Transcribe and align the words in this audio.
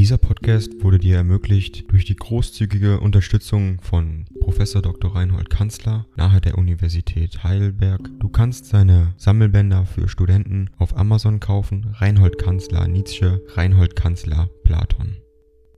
Dieser 0.00 0.16
Podcast 0.16 0.82
wurde 0.82 0.98
dir 0.98 1.16
ermöglicht 1.16 1.92
durch 1.92 2.06
die 2.06 2.16
großzügige 2.16 3.00
Unterstützung 3.00 3.82
von 3.82 4.24
Professor 4.40 4.80
Dr. 4.80 5.14
Reinhold 5.14 5.50
Kanzler 5.50 6.06
nahe 6.16 6.40
der 6.40 6.56
Universität 6.56 7.44
Heidelberg. 7.44 8.08
Du 8.18 8.30
kannst 8.30 8.64
seine 8.64 9.12
Sammelbänder 9.18 9.84
für 9.84 10.08
Studenten 10.08 10.70
auf 10.78 10.96
Amazon 10.96 11.38
kaufen. 11.38 11.94
Reinhold 11.98 12.38
Kanzler 12.38 12.88
Nietzsche, 12.88 13.42
Reinhold 13.48 13.94
Kanzler 13.94 14.48
Platon. 14.64 15.18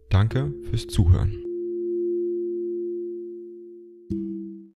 Danke 0.09 0.55
fürs 0.71 0.87
Zuhören. 0.87 1.33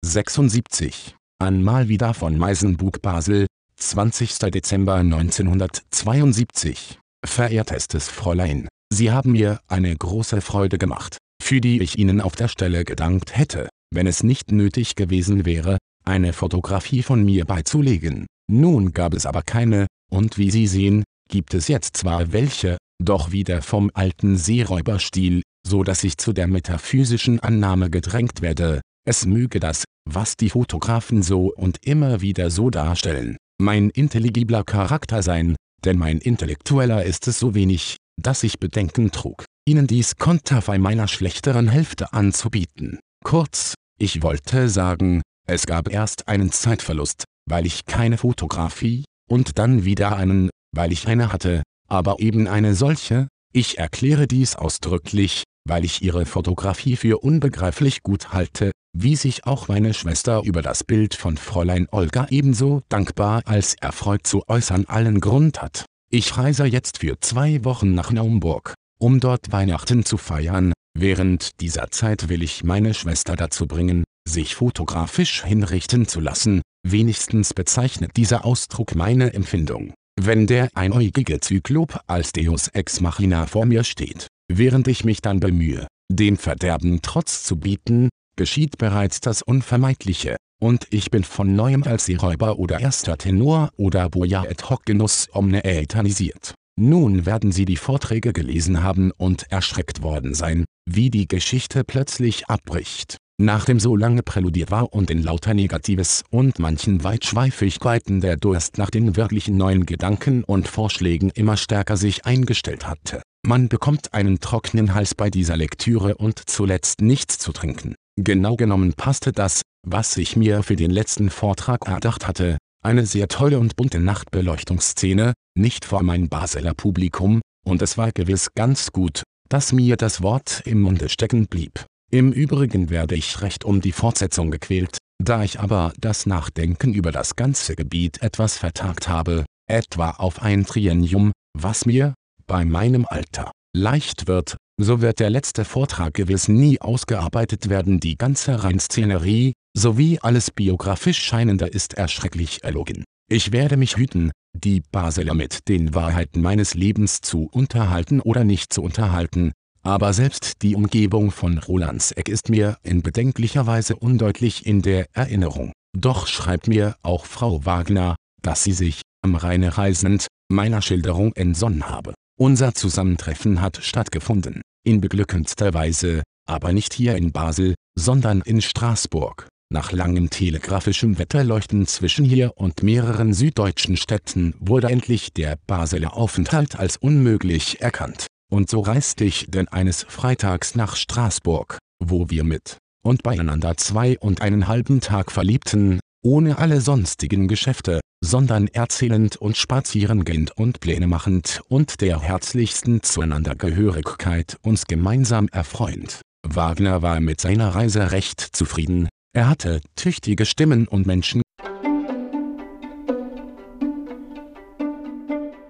76. 0.04 1.16
Einmal 1.38 1.88
wieder 1.88 2.16
von 2.16 2.36
Meisenbug 2.36 3.04
Basel, 3.04 3.46
20. 3.75 4.39
Dezember 4.39 4.96
1972. 4.96 6.98
Verehrtestes 7.23 8.09
Fräulein, 8.09 8.68
Sie 8.95 9.12
haben 9.12 9.34
mir 9.34 9.59
eine 9.67 9.94
große 9.94 10.40
Freude 10.40 10.77
gemacht, 10.77 11.17
für 11.44 11.59
die 11.59 11.81
ich 11.81 11.98
Ihnen 11.98 12.22
auf 12.22 12.38
der 12.38 12.48
Stelle 12.48 12.86
gedankt 12.86 13.36
hätte, 13.36 13.67
wenn 13.94 14.08
es 14.08 14.23
nicht 14.23 14.53
nötig 14.53 14.95
gewesen 14.95 15.45
wäre, 15.45 15.80
eine 16.05 16.31
Fotografie 16.31 17.03
von 17.03 17.22
mir 17.26 17.44
beizulegen. 17.44 18.26
Nun 18.50 18.94
gab 18.94 19.13
es 19.13 19.26
aber 19.26 19.41
keine, 19.41 19.88
und 20.09 20.38
wie 20.38 20.50
Sie 20.50 20.66
sehen, 20.66 21.03
gibt 21.30 21.53
es 21.53 21.67
jetzt 21.67 21.98
zwar 21.98 22.31
welche, 22.31 22.77
doch 23.03 23.34
wieder 23.34 23.62
vom 23.62 23.91
alten 23.94 24.38
Seeräuberstil, 24.38 25.41
so 25.67 25.84
dass 25.84 26.05
ich 26.05 26.17
zu 26.17 26.31
der 26.31 26.48
metaphysischen 26.48 27.41
Annahme 27.41 27.89
gedrängt 27.89 28.41
werde, 28.41 28.80
es 29.05 29.25
möge 29.25 29.59
das, 29.59 29.84
was 30.09 30.38
die 30.38 30.52
Fotografen 30.52 31.22
so 31.22 31.53
und 31.53 31.86
immer 31.86 32.22
wieder 32.22 32.50
so 32.50 32.70
darstellen, 32.70 33.36
mein 33.59 33.89
intelligibler 33.89 34.64
Charakter 34.64 35.22
sein, 35.22 35.58
denn 35.84 35.98
mein 35.98 36.20
Intellektueller 36.20 37.03
ist 37.03 37.27
es 37.27 37.39
so 37.39 37.55
wenig, 37.55 37.98
dass 38.22 38.44
ich 38.44 38.60
Bedenken 38.60 39.12
trug, 39.12 39.46
Ihnen 39.68 39.88
dies 39.88 40.17
Konterfei 40.17 40.78
meiner 40.78 41.08
schlechteren 41.08 41.67
Hälfte 41.67 42.14
anzubieten. 42.14 43.00
Kurz, 43.23 43.73
ich 44.00 44.22
wollte 44.22 44.70
sagen, 44.70 45.22
es 45.48 45.66
gab 45.66 45.89
erst 45.92 46.28
einen 46.28 46.52
Zeitverlust, 46.52 47.23
weil 47.50 47.66
ich 47.66 47.86
keine 47.86 48.17
Fotografie, 48.17 49.06
und 49.30 49.58
dann 49.58 49.86
wieder 49.86 50.16
einen, 50.16 50.50
weil 50.76 50.92
ich 50.92 51.08
eine 51.08 51.31
hatte, 51.31 51.64
aber 51.88 52.20
eben 52.20 52.48
eine 52.48 52.76
solche, 52.76 53.28
ich 53.54 53.78
erkläre 53.78 54.28
dies 54.28 54.56
ausdrücklich, 54.56 55.44
weil 55.67 55.86
ich 55.86 56.02
Ihre 56.02 56.26
Fotografie 56.26 56.95
für 56.95 57.23
unbegreiflich 57.23 58.04
gut 58.04 58.34
halte, 58.34 58.72
wie 58.95 59.16
sich 59.16 59.45
auch 59.45 59.67
meine 59.67 59.94
Schwester 59.94 60.42
über 60.44 60.61
das 60.61 60.84
Bild 60.84 61.16
von 61.16 61.38
Fräulein 61.38 61.88
Olga 61.92 62.28
ebenso 62.30 62.82
dankbar 62.89 63.42
als 63.45 63.76
erfreut 63.76 64.28
zu 64.28 64.44
äußern 64.48 64.86
allen 64.86 65.20
Grund 65.20 65.61
hat. 65.61 65.86
Ich 66.11 66.38
reise 66.38 66.66
jetzt 66.66 67.00
für 67.00 67.20
zwei 67.20 67.66
Wochen 67.66 67.94
nach 67.94 68.11
Naumburg, 68.11 68.73
um 69.00 69.20
dort 69.20 69.52
Weihnachten 69.52 70.06
zu 70.06 70.17
feiern, 70.17 70.72
während 70.98 71.59
dieser 71.59 71.92
Zeit 71.92 72.30
will 72.30 72.42
ich 72.42 72.64
meine 72.64 72.94
Schwester 72.94 73.36
dazu 73.36 73.67
bringen, 73.67 74.06
sich 74.26 74.56
fotografisch 74.56 75.44
hinrichten 75.44 76.08
zu 76.08 76.22
lassen, 76.22 76.61
wenigstens 76.88 77.53
bezeichnet 77.53 78.11
dieser 78.16 78.45
Ausdruck 78.45 78.95
meine 78.95 79.33
Empfindung. 79.33 79.94
Wenn 80.17 80.48
der 80.48 80.70
einäugige 80.73 81.42
Zyklop 81.42 82.00
als 82.08 82.31
Deus 82.31 82.70
Ex 82.70 83.02
Machina 83.02 83.45
vor 83.48 83.66
mir 83.66 83.83
steht, 83.83 84.28
während 84.48 84.88
ich 84.88 85.03
mich 85.03 85.22
dann 85.22 85.42
bemühe, 85.42 85.88
dem 86.09 86.38
Verderben 86.38 87.02
Trotz 87.02 87.44
zu 87.44 87.58
bieten, 87.58 88.09
geschieht 88.36 88.78
bereits 88.78 89.19
das 89.22 89.41
Unvermeidliche, 89.41 90.38
und 90.61 90.88
ich 90.89 91.11
bin 91.11 91.23
von 91.23 91.55
neuem 91.55 91.83
als 91.83 92.05
Seeräuber 92.05 92.58
oder 92.58 92.80
erster 92.80 93.17
Tenor 93.17 93.69
oder 93.77 94.09
Boja 94.09 94.44
et 94.45 94.69
hoc 94.69 94.86
Genuss 94.86 95.27
omne 95.33 95.64
äthanisiert. 95.64 96.53
Nun 96.77 97.25
werden 97.25 97.52
Sie 97.52 97.66
die 97.66 97.77
Vorträge 97.77 98.33
gelesen 98.33 98.83
haben 98.83 99.11
und 99.11 99.50
erschreckt 99.50 100.02
worden 100.02 100.33
sein, 100.33 100.66
wie 100.86 101.09
die 101.09 101.27
Geschichte 101.27 101.86
plötzlich 101.86 102.47
abbricht, 102.47 103.16
nachdem 103.38 103.80
so 103.80 103.95
lange 103.95 104.23
präludiert 104.23 104.71
war 104.71 104.92
und 104.92 105.10
in 105.10 105.23
lauter 105.23 105.54
Negatives 105.54 106.23
und 106.30 106.60
manchen 106.60 107.04
Weitschweifigkeiten 107.04 108.20
der 108.20 108.36
Durst 108.36 108.77
nach 108.77 108.89
den 108.89 109.15
wirklichen 109.15 109.55
neuen 109.55 109.86
Gedanken 109.86 110.43
und 110.43 110.67
Vorschlägen 110.67 111.30
immer 111.30 111.55
stärker 111.55 111.95
sich 111.95 112.26
eingestellt 112.26 112.87
hatte. 112.87 113.21
Man 113.45 113.70
bekommt 113.70 114.14
einen 114.14 114.42
trockenen 114.42 114.93
Hals 114.93 115.15
bei 115.15 115.30
dieser 115.30 115.55
Lektüre 115.55 116.15
und 116.15 116.42
zuletzt 116.49 117.02
nichts 117.02 117.37
zu 117.37 117.54
trinken. 117.54 117.95
Genau 118.17 118.55
genommen 118.55 118.93
passte 118.93 119.33
das, 119.33 119.61
was 119.86 120.15
ich 120.15 120.37
mir 120.37 120.64
für 120.64 120.77
den 120.77 120.92
letzten 120.92 121.30
Vortrag 121.30 121.86
erdacht 121.87 122.27
hatte, 122.27 122.58
eine 122.81 123.05
sehr 123.05 123.27
tolle 123.27 123.59
und 123.59 123.76
bunte 123.76 123.99
Nachtbeleuchtungsszene, 123.99 125.33
nicht 125.58 125.83
vor 125.83 126.02
mein 126.02 126.30
Basler 126.30 126.73
Publikum, 126.73 127.42
und 127.65 127.81
es 127.81 127.98
war 127.98 128.12
gewiss 128.12 128.54
ganz 128.56 128.92
gut, 128.92 129.24
dass 129.50 129.74
mir 129.74 129.98
das 129.98 130.21
Wort 130.21 130.62
im 130.65 130.81
Munde 130.81 131.09
stecken 131.09 131.48
blieb. 131.48 131.86
Im 132.12 132.31
Übrigen 132.31 132.89
werde 132.89 133.15
ich 133.15 133.42
recht 133.42 133.65
um 133.65 133.81
die 133.81 133.92
Fortsetzung 133.92 134.50
gequält, 134.50 134.98
da 135.21 135.44
ich 135.44 135.59
aber 135.59 135.92
das 136.00 136.25
Nachdenken 136.25 136.94
über 136.94 137.12
das 137.12 137.36
ganze 137.36 137.75
Gebiet 137.75 138.21
etwas 138.21 138.57
vertagt 138.57 139.09
habe, 139.09 139.45
etwa 139.68 140.12
auf 140.12 140.42
ein 140.42 140.65
Triennium, 140.65 141.31
was 141.57 141.86
mir, 141.86 142.13
bei 142.48 142.63
meinem 142.63 143.06
Alter, 143.09 143.51
leicht 143.75 144.27
wird, 144.27 144.56
so 144.81 145.01
wird 145.01 145.19
der 145.19 145.30
letzte 145.30 145.65
Vortrag 145.65 146.13
gewiss 146.13 146.47
nie 146.47 146.80
ausgearbeitet 146.80 147.69
werden. 147.69 148.00
Die 148.00 148.18
ganze 148.18 148.63
Reinszenerie, 148.63 149.53
sowie 149.77 150.19
alles 150.19 150.50
biografisch 150.50 151.19
Scheinende 151.19 151.68
ist 151.68 151.95
erschrecklich 151.95 152.63
erlogen. 152.63 153.03
Ich 153.30 153.51
werde 153.51 153.75
mich 153.75 153.97
hüten, 153.97 154.31
die 154.56 154.81
Basler 154.91 155.33
mit 155.33 155.68
den 155.68 155.94
Wahrheiten 155.94 156.41
meines 156.41 156.74
Lebens 156.74 157.19
zu 157.21 157.50
unterhalten 157.51 158.21
oder 158.21 158.44
nicht 158.45 158.71
zu 158.71 158.81
unterhalten, 158.81 159.51
aber 159.83 160.13
selbst 160.13 160.62
die 160.62 160.75
Umgebung 160.75 161.31
von 161.31 161.57
Rolandseck 161.57 162.30
ist 162.30 162.50
mir 162.50 162.77
in 162.81 163.01
bedenklicher 163.01 163.68
Weise 163.68 163.97
undeutlich 163.97 164.65
in 164.65 164.81
der 164.81 165.07
Erinnerung. 165.13 165.74
Doch 165.97 166.27
schreibt 166.27 166.68
mir 166.68 166.95
auch 167.03 167.25
Frau 167.25 167.65
Wagner, 167.65 168.15
dass 168.42 168.63
sie 168.63 168.74
sich, 168.74 169.01
am 169.21 169.36
Rheine 169.36 169.77
reisend, 169.77 170.27
meiner 170.50 170.81
Schilderung 170.81 171.33
entsonnen 171.33 171.89
habe. 171.89 172.13
Unser 172.38 172.74
Zusammentreffen 172.74 173.62
hat 173.62 173.80
stattgefunden, 173.81 174.62
in 174.84 175.00
beglückendster 175.00 175.74
Weise, 175.74 176.22
aber 176.46 176.74
nicht 176.74 176.94
hier 176.94 177.16
in 177.16 177.31
Basel, 177.31 177.75
sondern 177.98 178.42
in 178.42 178.62
Straßburg. 178.62 179.48
Nach 179.72 179.94
langem 179.94 180.30
telegrafischem 180.30 181.18
Wetterleuchten 181.18 181.88
zwischen 181.88 182.25
hier 182.25 182.51
und 182.57 182.84
mehreren 182.84 183.34
süddeutschen 183.34 183.96
Städten 183.96 184.54
wurde 184.60 184.90
endlich 184.90 185.31
der 185.31 185.57
Baseler 185.66 186.18
Aufenthalt 186.18 186.78
als 186.78 186.98
unmöglich 186.98 187.80
erkannt. 187.80 188.28
Und 188.52 188.69
so 188.69 188.81
reiste 188.81 189.24
ich 189.24 189.46
denn 189.50 189.69
eines 189.69 190.04
Freitags 190.04 190.75
nach 190.75 190.98
Straßburg, 190.98 191.78
wo 192.00 192.30
wir 192.30 192.44
mit 192.44 192.78
und 193.02 193.24
beieinander 193.24 193.78
zwei 193.78 194.19
und 194.19 194.42
einen 194.42 194.68
halben 194.68 195.00
Tag 195.00 195.31
verliebten, 195.31 196.00
ohne 196.22 196.57
alle 196.57 196.81
sonstigen 196.81 197.48
Geschäfte, 197.48 198.02
sondern 198.24 198.68
erzählend 198.68 199.38
und 199.38 199.57
spazierengehend 199.57 200.51
und 200.57 200.80
Pläne 200.80 201.07
machend 201.07 201.62
und 201.68 202.01
der 202.01 202.21
herzlichsten 202.21 203.03
Zueinandergehörigkeit 203.03 204.57
uns 204.62 204.86
gemeinsam 204.86 205.48
erfreuend. 205.50 206.21
Wagner 206.48 207.01
war 207.01 207.19
mit 207.19 207.42
seiner 207.42 207.75
Reise 207.75 208.12
recht 208.12 208.39
zufrieden, 208.39 209.09
er 209.33 209.50
hatte 209.50 209.81
tüchtige 209.95 210.45
Stimmen 210.45 210.88
und 210.88 211.06
Menschen. 211.06 211.42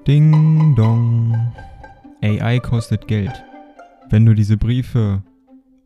Ding 0.08 0.76
dong. 0.76 1.36
AI 2.22 2.60
kostet 2.60 3.08
Geld. 3.08 3.44
Wenn 4.12 4.24
du 4.24 4.36
diese 4.36 4.56
Briefe 4.56 5.24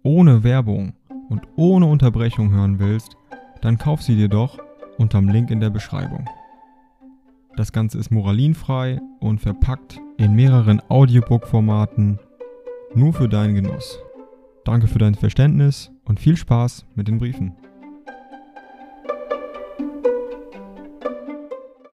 ohne 0.03 0.43
Werbung 0.43 0.91
und 1.29 1.41
ohne 1.55 1.85
Unterbrechung 1.85 2.51
hören 2.51 2.79
willst, 2.79 3.15
dann 3.61 3.77
kauf 3.77 4.01
sie 4.01 4.17
dir 4.17 4.27
doch 4.27 4.57
unterm 4.97 5.29
Link 5.29 5.49
in 5.49 5.61
der 5.61 5.69
Beschreibung. 5.69 6.27
Das 7.59 7.73
Ganze 7.73 7.97
ist 7.97 8.09
moralinfrei 8.09 9.01
und 9.19 9.39
verpackt 9.39 9.99
in 10.17 10.33
mehreren 10.33 10.81
Audiobook-Formaten 10.87 12.17
nur 12.95 13.11
für 13.11 13.27
deinen 13.27 13.53
Genuss. 13.53 13.99
Danke 14.63 14.87
für 14.87 14.99
dein 14.99 15.13
Verständnis 15.13 15.91
und 16.05 16.21
viel 16.21 16.37
Spaß 16.37 16.85
mit 16.95 17.09
den 17.09 17.17
Briefen. 17.17 17.57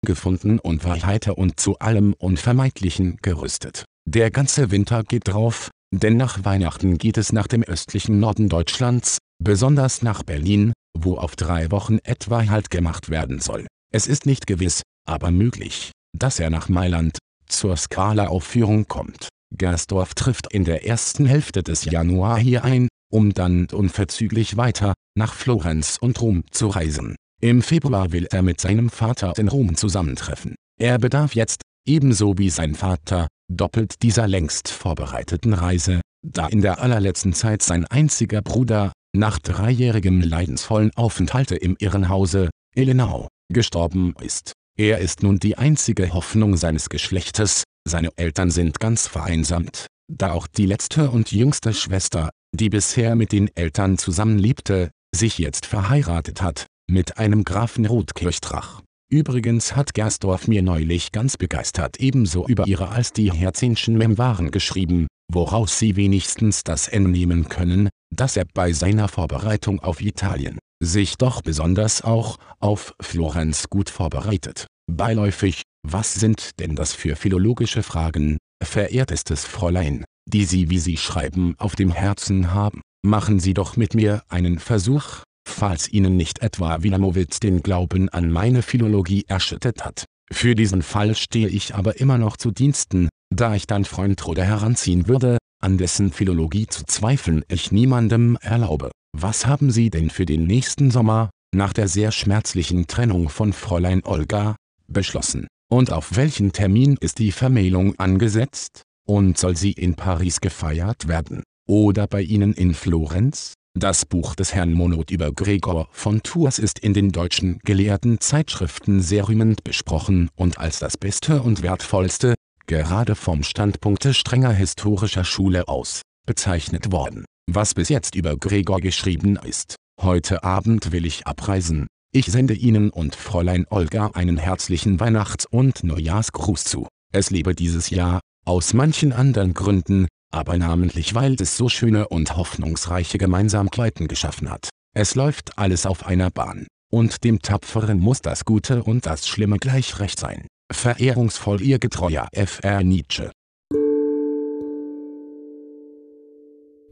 gefunden 0.03 0.59
und 0.59 0.85
war 0.85 1.01
heiter 1.01 1.35
und 1.39 1.59
zu 1.59 1.79
allem 1.79 2.13
Unvermeidlichen 2.13 3.17
gerüstet. 3.23 3.85
Der 4.07 4.29
ganze 4.29 4.69
Winter 4.69 5.01
geht 5.01 5.27
drauf, 5.27 5.71
denn 5.91 6.15
nach 6.15 6.45
Weihnachten 6.45 6.99
geht 6.99 7.17
es 7.17 7.33
nach 7.33 7.47
dem 7.47 7.63
östlichen 7.63 8.19
Norden 8.19 8.49
Deutschlands, 8.49 9.17
besonders 9.43 10.03
nach 10.03 10.21
Berlin, 10.21 10.73
wo 10.95 11.17
auf 11.17 11.35
drei 11.35 11.71
Wochen 11.71 11.97
etwa 12.03 12.47
Halt 12.47 12.69
gemacht 12.69 13.09
werden 13.09 13.39
soll. 13.39 13.65
Es 13.91 14.05
ist 14.05 14.27
nicht 14.27 14.45
gewiss, 14.45 14.83
aber 15.05 15.31
möglich, 15.31 15.91
dass 16.17 16.39
er 16.39 16.49
nach 16.49 16.69
Mailand 16.69 17.17
zur 17.47 17.77
Skala-Aufführung 17.77 18.87
kommt. 18.87 19.29
Gersdorf 19.55 20.13
trifft 20.13 20.51
in 20.51 20.65
der 20.65 20.85
ersten 20.85 21.25
Hälfte 21.25 21.63
des 21.63 21.85
Januar 21.85 22.39
hier 22.39 22.63
ein, 22.63 22.87
um 23.11 23.33
dann 23.33 23.67
unverzüglich 23.71 24.57
weiter 24.57 24.93
nach 25.17 25.33
Florenz 25.33 25.97
und 25.99 26.21
Rom 26.21 26.43
zu 26.51 26.67
reisen. 26.67 27.15
Im 27.41 27.61
Februar 27.61 28.11
will 28.11 28.27
er 28.31 28.41
mit 28.41 28.59
seinem 28.59 28.89
Vater 28.89 29.33
in 29.37 29.47
Rom 29.47 29.75
zusammentreffen. 29.75 30.55
Er 30.79 30.97
bedarf 30.97 31.35
jetzt, 31.35 31.61
ebenso 31.87 32.37
wie 32.37 32.49
sein 32.49 32.75
Vater, 32.75 33.27
doppelt 33.51 34.01
dieser 34.01 34.27
längst 34.27 34.69
vorbereiteten 34.69 35.53
Reise, 35.53 36.01
da 36.25 36.47
in 36.47 36.61
der 36.61 36.81
allerletzten 36.81 37.33
Zeit 37.33 37.61
sein 37.61 37.85
einziger 37.85 38.41
Bruder, 38.41 38.91
nach 39.15 39.39
dreijährigem 39.39 40.21
leidensvollen 40.21 40.91
Aufenthalte 40.95 41.55
im 41.55 41.75
Irrenhause, 41.79 42.49
Illenau, 42.75 43.27
gestorben 43.53 44.13
ist. 44.21 44.53
Er 44.77 44.99
ist 44.99 45.23
nun 45.23 45.39
die 45.39 45.57
einzige 45.57 46.13
Hoffnung 46.13 46.57
seines 46.57 46.89
Geschlechtes, 46.89 47.63
seine 47.87 48.09
Eltern 48.17 48.51
sind 48.51 48.81
ganz 48.81 49.07
vereinsamt, 49.07 49.87
da 50.11 50.33
auch 50.33 50.47
die 50.47 50.65
letzte 50.65 51.09
und 51.09 51.31
jüngste 51.31 51.73
Schwester, 51.73 52.29
die 52.53 52.69
bisher 52.69 53.15
mit 53.15 53.31
den 53.31 53.49
Eltern 53.55 53.97
zusammenlebte, 53.97 54.91
sich 55.15 55.37
jetzt 55.37 55.65
verheiratet 55.65 56.41
hat, 56.41 56.65
mit 56.89 57.17
einem 57.17 57.45
Grafen 57.45 57.85
Rotkirchtrach. 57.85 58.81
Übrigens 59.09 59.77
hat 59.77 59.93
Gersdorf 59.93 60.49
mir 60.49 60.61
neulich 60.61 61.13
ganz 61.13 61.37
begeistert 61.37 62.01
ebenso 62.01 62.45
über 62.45 62.67
ihre 62.67 62.89
als 62.89 63.13
die 63.13 63.31
Herzinschen 63.31 63.97
Memoiren 63.97 64.51
geschrieben, 64.51 65.07
woraus 65.31 65.79
Sie 65.79 65.95
wenigstens 65.95 66.65
das 66.65 66.89
entnehmen 66.89 67.47
können, 67.47 67.87
dass 68.13 68.35
er 68.35 68.45
bei 68.53 68.73
seiner 68.73 69.07
Vorbereitung 69.07 69.79
auf 69.79 70.01
Italien 70.01 70.59
sich 70.81 71.17
doch 71.17 71.41
besonders 71.41 72.01
auch 72.01 72.37
auf 72.59 72.93
Florenz 73.01 73.69
gut 73.69 73.89
vorbereitet. 73.89 74.67
Beiläufig, 74.91 75.63
was 75.87 76.13
sind 76.13 76.59
denn 76.59 76.75
das 76.75 76.93
für 76.93 77.15
philologische 77.15 77.83
Fragen, 77.83 78.37
verehrtestes 78.63 79.45
Fräulein, 79.45 80.05
die 80.27 80.45
Sie 80.45 80.69
wie 80.69 80.79
Sie 80.79 80.97
schreiben 80.97 81.55
auf 81.57 81.75
dem 81.75 81.91
Herzen 81.91 82.53
haben? 82.53 82.81
Machen 83.05 83.39
Sie 83.39 83.53
doch 83.53 83.77
mit 83.77 83.93
mir 83.93 84.23
einen 84.29 84.59
Versuch, 84.59 85.23
falls 85.47 85.87
Ihnen 85.87 86.17
nicht 86.17 86.39
etwa 86.39 86.81
Wilamowitz 86.83 87.39
den 87.39 87.61
Glauben 87.61 88.09
an 88.09 88.31
meine 88.31 88.61
Philologie 88.61 89.25
erschüttert 89.27 89.85
hat. 89.85 90.05
Für 90.31 90.55
diesen 90.55 90.81
Fall 90.81 91.15
stehe 91.15 91.47
ich 91.47 91.75
aber 91.75 91.99
immer 91.99 92.17
noch 92.17 92.37
zu 92.37 92.51
Diensten, 92.51 93.09
da 93.33 93.55
ich 93.55 93.67
dann 93.67 93.85
Freund 93.85 94.25
Rode 94.25 94.43
heranziehen 94.43 95.07
würde, 95.07 95.37
an 95.61 95.77
dessen 95.77 96.11
Philologie 96.11 96.67
zu 96.67 96.83
zweifeln 96.85 97.43
ich 97.47 97.71
niemandem 97.71 98.37
erlaube. 98.41 98.91
Was 99.17 99.45
haben 99.45 99.71
Sie 99.71 99.89
denn 99.89 100.09
für 100.09 100.25
den 100.25 100.45
nächsten 100.45 100.91
Sommer, 100.91 101.29
nach 101.55 101.71
der 101.71 101.87
sehr 101.87 102.11
schmerzlichen 102.11 102.85
Trennung 102.87 103.29
von 103.29 103.53
Fräulein 103.53 104.03
Olga, 104.03 104.57
beschlossen? 104.89 105.47
Und 105.71 105.89
auf 105.93 106.17
welchen 106.17 106.51
Termin 106.51 106.97
ist 106.99 107.19
die 107.19 107.31
Vermählung 107.31 107.97
angesetzt? 107.97 108.81
Und 109.07 109.37
soll 109.37 109.55
sie 109.55 109.71
in 109.71 109.95
Paris 109.95 110.41
gefeiert 110.41 111.07
werden? 111.07 111.43
Oder 111.65 112.07
bei 112.07 112.23
Ihnen 112.23 112.51
in 112.51 112.73
Florenz? 112.73 113.53
Das 113.73 114.05
Buch 114.05 114.35
des 114.35 114.53
Herrn 114.53 114.73
Monod 114.73 115.11
über 115.11 115.31
Gregor 115.31 115.87
von 115.91 116.21
Tours 116.21 116.59
ist 116.59 116.79
in 116.79 116.93
den 116.93 117.13
deutschen 117.13 117.59
gelehrten 117.63 118.19
Zeitschriften 118.19 119.01
sehr 119.01 119.29
rühmend 119.29 119.63
besprochen 119.63 120.29
und 120.35 120.57
als 120.57 120.79
das 120.79 120.97
beste 120.97 121.41
und 121.41 121.61
wertvollste, 121.61 122.35
gerade 122.67 123.15
vom 123.15 123.43
Standpunkte 123.43 124.13
strenger 124.13 124.51
historischer 124.51 125.23
Schule 125.23 125.69
aus, 125.69 126.01
bezeichnet 126.25 126.91
worden. 126.91 127.23
Was 127.55 127.73
bis 127.73 127.87
jetzt 127.87 128.15
über 128.15 128.35
Gregor 128.35 128.81
geschrieben 128.81 129.37
ist. 129.37 129.75
Heute 130.01 130.43
Abend 130.43 130.91
will 130.91 131.05
ich 131.05 131.25
abreisen. 131.25 131.87
Ich 132.11 132.25
sende 132.25 132.53
Ihnen 132.53 132.89
und 132.89 133.15
Fräulein 133.15 133.65
Olga 133.69 134.07
einen 134.07 134.35
herzlichen 134.35 134.99
Weihnachts- 134.99 135.45
und 135.45 135.81
Neujahrsgruß 135.81 136.65
zu. 136.65 136.87
Es 137.13 137.29
lebe 137.29 137.55
dieses 137.55 137.89
Jahr, 137.89 138.19
aus 138.45 138.73
manchen 138.73 139.13
anderen 139.13 139.53
Gründen, 139.53 140.09
aber 140.33 140.57
namentlich 140.57 141.15
weil 141.15 141.35
es 141.39 141.55
so 141.55 141.69
schöne 141.69 142.09
und 142.09 142.35
hoffnungsreiche 142.35 143.17
Gemeinsamkeiten 143.17 144.09
geschaffen 144.09 144.51
hat. 144.51 144.67
Es 144.93 145.15
läuft 145.15 145.57
alles 145.57 145.85
auf 145.85 146.05
einer 146.05 146.31
Bahn, 146.31 146.67
und 146.91 147.23
dem 147.23 147.41
Tapferen 147.41 147.99
muss 147.99 148.21
das 148.21 148.43
Gute 148.43 148.83
und 148.83 149.05
das 149.05 149.29
Schlimme 149.29 149.59
gleich 149.59 149.99
recht 149.99 150.19
sein. 150.19 150.45
Verehrungsvoll 150.73 151.61
Ihr 151.61 151.79
getreuer 151.79 152.27
F.R. 152.33 152.83
Nietzsche 152.83 153.31